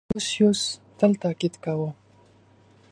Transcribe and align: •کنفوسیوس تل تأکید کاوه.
•کنفوسیوس 0.09 0.61
تل 0.97 1.11
تأکید 1.23 1.55
کاوه. 1.63 1.89